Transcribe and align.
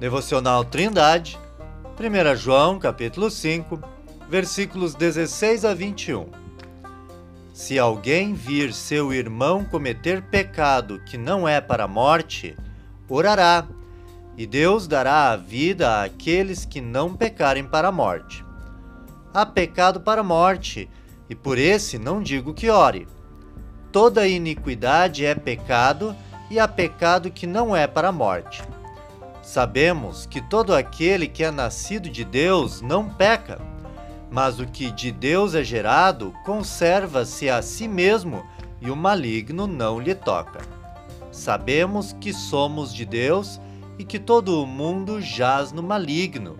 Devocional 0.00 0.64
Trindade, 0.64 1.38
1 2.00 2.34
João, 2.34 2.78
capítulo 2.78 3.30
5, 3.30 3.78
versículos 4.30 4.94
16 4.94 5.66
a 5.66 5.74
21. 5.74 6.26
Se 7.52 7.78
alguém 7.78 8.32
vir 8.32 8.72
seu 8.72 9.12
irmão 9.12 9.62
cometer 9.62 10.22
pecado 10.22 11.02
que 11.04 11.18
não 11.18 11.46
é 11.46 11.60
para 11.60 11.84
a 11.84 11.86
morte, 11.86 12.56
orará, 13.06 13.66
e 14.38 14.46
Deus 14.46 14.88
dará 14.88 15.32
a 15.32 15.36
vida 15.36 16.02
àqueles 16.02 16.64
que 16.64 16.80
não 16.80 17.14
pecarem 17.14 17.64
para 17.64 17.88
a 17.88 17.92
morte. 17.92 18.42
Há 19.34 19.44
pecado 19.44 20.00
para 20.00 20.22
a 20.22 20.24
morte, 20.24 20.88
e 21.28 21.34
por 21.34 21.58
esse 21.58 21.98
não 21.98 22.22
digo 22.22 22.54
que 22.54 22.70
ore. 22.70 23.06
Toda 23.92 24.26
iniquidade 24.26 25.26
é 25.26 25.34
pecado, 25.34 26.16
e 26.50 26.58
há 26.58 26.66
pecado 26.66 27.30
que 27.30 27.46
não 27.46 27.76
é 27.76 27.86
para 27.86 28.08
a 28.08 28.12
morte. 28.12 28.62
Sabemos 29.42 30.26
que 30.26 30.40
todo 30.40 30.74
aquele 30.74 31.26
que 31.26 31.42
é 31.42 31.50
nascido 31.50 32.08
de 32.10 32.24
Deus 32.24 32.82
não 32.82 33.08
peca, 33.08 33.60
mas 34.30 34.60
o 34.60 34.66
que 34.66 34.90
de 34.90 35.10
Deus 35.10 35.54
é 35.54 35.64
gerado 35.64 36.32
conserva-se 36.44 37.48
a 37.48 37.62
si 37.62 37.88
mesmo 37.88 38.44
e 38.80 38.90
o 38.90 38.96
maligno 38.96 39.66
não 39.66 39.98
lhe 39.98 40.14
toca. 40.14 40.60
Sabemos 41.32 42.14
que 42.20 42.32
somos 42.32 42.94
de 42.94 43.04
Deus 43.04 43.60
e 43.98 44.04
que 44.04 44.18
todo 44.18 44.62
o 44.62 44.66
mundo 44.66 45.20
jaz 45.20 45.72
no 45.72 45.82
maligno. 45.82 46.58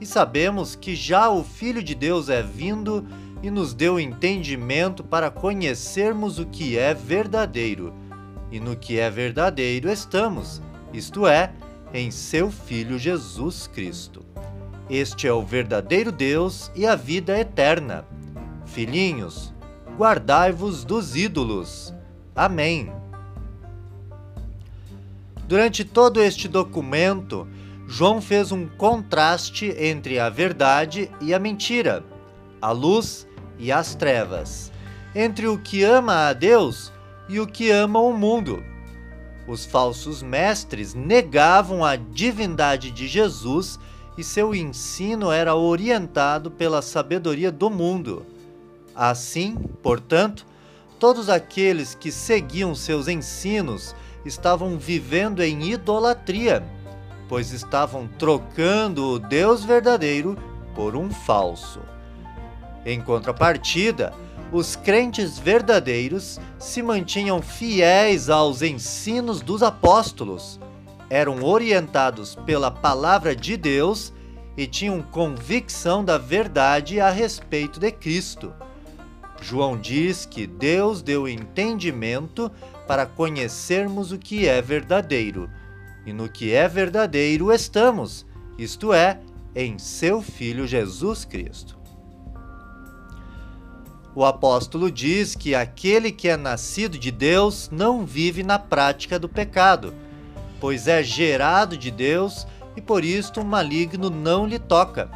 E 0.00 0.06
sabemos 0.06 0.76
que 0.76 0.94
já 0.94 1.28
o 1.28 1.42
Filho 1.42 1.82
de 1.82 1.94
Deus 1.94 2.28
é 2.28 2.42
vindo 2.42 3.06
e 3.42 3.50
nos 3.50 3.74
deu 3.74 3.98
entendimento 3.98 5.02
para 5.02 5.30
conhecermos 5.30 6.38
o 6.38 6.46
que 6.46 6.78
é 6.78 6.94
verdadeiro. 6.94 7.92
E 8.50 8.58
no 8.58 8.76
que 8.76 8.98
é 8.98 9.10
verdadeiro 9.10 9.90
estamos, 9.90 10.62
isto 10.92 11.26
é, 11.26 11.52
em 11.92 12.10
seu 12.10 12.50
Filho 12.50 12.98
Jesus 12.98 13.66
Cristo. 13.66 14.24
Este 14.88 15.26
é 15.26 15.32
o 15.32 15.44
verdadeiro 15.44 16.10
Deus 16.10 16.70
e 16.74 16.86
a 16.86 16.94
vida 16.94 17.38
eterna. 17.38 18.04
Filhinhos, 18.66 19.52
guardai-vos 19.96 20.84
dos 20.84 21.16
ídolos. 21.16 21.92
Amém. 22.34 22.90
Durante 25.46 25.84
todo 25.84 26.22
este 26.22 26.46
documento, 26.46 27.48
João 27.86 28.20
fez 28.20 28.52
um 28.52 28.68
contraste 28.68 29.74
entre 29.78 30.18
a 30.18 30.28
verdade 30.28 31.10
e 31.22 31.32
a 31.32 31.38
mentira, 31.38 32.04
a 32.60 32.70
luz 32.70 33.26
e 33.58 33.72
as 33.72 33.94
trevas, 33.94 34.70
entre 35.14 35.46
o 35.46 35.58
que 35.58 35.82
ama 35.82 36.28
a 36.28 36.32
Deus 36.34 36.92
e 37.28 37.40
o 37.40 37.46
que 37.46 37.70
ama 37.70 37.98
o 37.98 38.12
mundo. 38.12 38.62
Os 39.48 39.64
falsos 39.64 40.22
mestres 40.22 40.92
negavam 40.92 41.82
a 41.82 41.96
divindade 41.96 42.90
de 42.90 43.08
Jesus 43.08 43.80
e 44.18 44.22
seu 44.22 44.54
ensino 44.54 45.32
era 45.32 45.54
orientado 45.54 46.50
pela 46.50 46.82
sabedoria 46.82 47.50
do 47.50 47.70
mundo. 47.70 48.26
Assim, 48.94 49.56
portanto, 49.82 50.44
todos 50.98 51.30
aqueles 51.30 51.94
que 51.94 52.12
seguiam 52.12 52.74
seus 52.74 53.08
ensinos 53.08 53.94
estavam 54.22 54.76
vivendo 54.76 55.42
em 55.42 55.70
idolatria, 55.70 56.62
pois 57.26 57.50
estavam 57.50 58.06
trocando 58.18 59.12
o 59.12 59.18
Deus 59.18 59.64
verdadeiro 59.64 60.36
por 60.74 60.94
um 60.94 61.08
falso. 61.08 61.80
Em 62.84 63.00
contrapartida, 63.00 64.12
os 64.50 64.76
crentes 64.76 65.38
verdadeiros 65.38 66.40
se 66.58 66.82
mantinham 66.82 67.42
fiéis 67.42 68.30
aos 68.30 68.62
ensinos 68.62 69.40
dos 69.40 69.62
apóstolos, 69.62 70.58
eram 71.10 71.42
orientados 71.42 72.34
pela 72.34 72.70
palavra 72.70 73.34
de 73.34 73.56
Deus 73.56 74.12
e 74.56 74.66
tinham 74.66 75.02
convicção 75.02 76.04
da 76.04 76.18
verdade 76.18 77.00
a 77.00 77.10
respeito 77.10 77.78
de 77.78 77.92
Cristo. 77.92 78.52
João 79.40 79.78
diz 79.78 80.26
que 80.26 80.46
Deus 80.46 81.00
deu 81.00 81.28
entendimento 81.28 82.50
para 82.86 83.06
conhecermos 83.06 84.10
o 84.12 84.18
que 84.18 84.48
é 84.48 84.60
verdadeiro, 84.60 85.48
e 86.04 86.12
no 86.12 86.28
que 86.28 86.52
é 86.52 86.66
verdadeiro 86.66 87.52
estamos, 87.52 88.26
isto 88.58 88.92
é, 88.92 89.20
em 89.54 89.78
seu 89.78 90.20
Filho 90.20 90.66
Jesus 90.66 91.24
Cristo. 91.24 91.77
O 94.14 94.24
apóstolo 94.24 94.90
diz 94.90 95.34
que 95.34 95.54
aquele 95.54 96.10
que 96.10 96.28
é 96.28 96.36
nascido 96.36 96.98
de 96.98 97.10
Deus 97.10 97.68
não 97.70 98.04
vive 98.04 98.42
na 98.42 98.58
prática 98.58 99.18
do 99.18 99.28
pecado, 99.28 99.94
pois 100.60 100.88
é 100.88 101.02
gerado 101.02 101.76
de 101.76 101.90
Deus 101.90 102.46
e 102.76 102.80
por 102.80 103.04
isto 103.04 103.40
o 103.40 103.44
maligno 103.44 104.10
não 104.10 104.46
lhe 104.46 104.58
toca. 104.58 105.10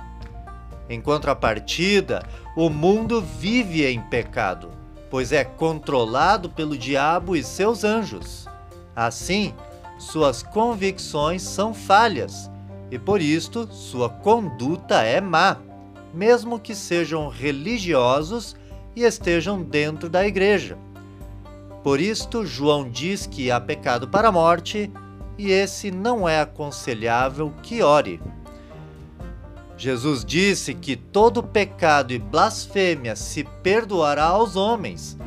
Em 0.89 1.01
contrapartida, 1.01 2.23
o 2.57 2.69
mundo 2.69 3.23
vive 3.23 3.87
em 3.87 4.01
pecado, 4.01 4.71
pois 5.11 5.33
é 5.33 5.45
controlado 5.45 6.51
pelo 6.51 6.77
diabo 6.77 7.35
e 7.35 7.43
seus 7.43 7.83
anjos. 7.83 8.47
Assim, 8.95 9.55
suas 9.99 10.43
convicções 10.43 11.43
são 11.43 11.73
falhas 11.73 12.51
e 12.91 12.99
por 12.99 13.23
isto 13.23 13.67
sua 13.73 14.11
conduta 14.11 15.03
é 15.03 15.21
má, 15.21 15.57
mesmo 16.13 16.59
que 16.59 16.75
sejam 16.75 17.29
religiosos 17.29 18.55
e 18.95 19.03
estejam 19.03 19.63
dentro 19.63 20.09
da 20.09 20.27
igreja. 20.27 20.79
Por 21.83 22.01
isto, 22.01 22.47
João 22.47 22.89
diz 22.89 23.27
que 23.27 23.51
há 23.51 23.61
pecado 23.61 24.07
para 24.09 24.29
a 24.29 24.33
morte 24.33 24.91
e 25.37 25.51
esse 25.51 25.91
não 25.91 26.29
é 26.29 26.41
aconselhável 26.41 27.53
que 27.63 27.83
ore. 27.83 28.21
Jesus 29.77 30.25
disse 30.25 30.75
que 30.75 30.95
todo 30.95 31.43
pecado 31.43 32.13
e 32.13 32.19
blasfêmia 32.19 33.17
se 33.17 33.43
perdoará 33.63 34.27
aos 34.27 34.55
homens, 34.55 35.19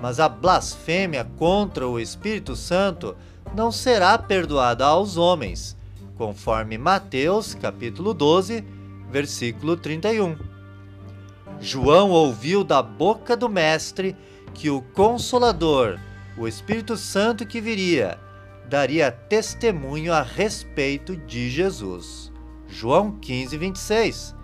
mas 0.00 0.18
a 0.18 0.28
blasfêmia 0.28 1.26
contra 1.36 1.86
o 1.86 2.00
Espírito 2.00 2.56
Santo 2.56 3.14
não 3.54 3.70
será 3.70 4.16
perdoada 4.16 4.86
aos 4.86 5.18
homens, 5.18 5.76
conforme 6.16 6.78
Mateus 6.78 7.54
capítulo 7.54 8.14
12, 8.14 8.64
versículo 9.10 9.76
31. 9.76 10.57
João 11.60 12.10
ouviu 12.10 12.62
da 12.62 12.82
boca 12.82 13.36
do 13.36 13.48
Mestre 13.48 14.16
que 14.54 14.70
o 14.70 14.80
Consolador, 14.80 15.98
o 16.36 16.46
Espírito 16.46 16.96
Santo 16.96 17.46
que 17.46 17.60
viria, 17.60 18.18
daria 18.68 19.10
testemunho 19.10 20.12
a 20.12 20.22
respeito 20.22 21.16
de 21.16 21.50
Jesus. 21.50 22.30
João 22.68 23.12
15, 23.12 23.56
26. 23.56 24.34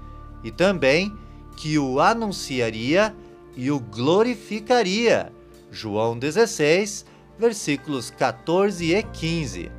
E 0.42 0.50
também 0.50 1.16
que 1.56 1.78
o 1.78 2.00
anunciaria 2.00 3.14
e 3.56 3.70
o 3.70 3.78
glorificaria. 3.78 5.32
João 5.70 6.18
16, 6.18 7.06
versículos 7.38 8.10
14 8.10 8.94
e 8.94 9.02
15. 9.02 9.70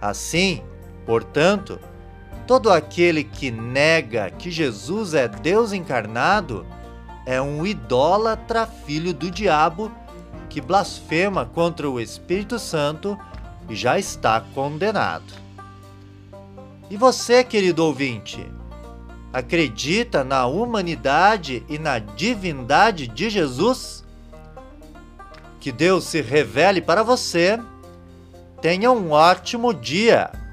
Assim, 0.00 0.62
portanto, 1.06 1.80
Todo 2.46 2.70
aquele 2.70 3.24
que 3.24 3.50
nega 3.50 4.30
que 4.30 4.50
Jesus 4.50 5.14
é 5.14 5.26
Deus 5.26 5.72
encarnado 5.72 6.66
é 7.24 7.40
um 7.40 7.64
idólatra 7.64 8.66
filho 8.66 9.14
do 9.14 9.30
diabo 9.30 9.90
que 10.50 10.60
blasfema 10.60 11.46
contra 11.46 11.88
o 11.88 11.98
Espírito 11.98 12.58
Santo 12.58 13.18
e 13.68 13.74
já 13.74 13.98
está 13.98 14.42
condenado. 14.54 15.32
E 16.90 16.98
você, 16.98 17.42
querido 17.42 17.82
ouvinte, 17.82 18.46
acredita 19.32 20.22
na 20.22 20.46
humanidade 20.46 21.64
e 21.66 21.78
na 21.78 21.98
divindade 21.98 23.08
de 23.08 23.30
Jesus? 23.30 24.04
Que 25.58 25.72
Deus 25.72 26.04
se 26.04 26.20
revele 26.20 26.82
para 26.82 27.02
você. 27.02 27.58
Tenha 28.60 28.92
um 28.92 29.12
ótimo 29.12 29.72
dia! 29.72 30.43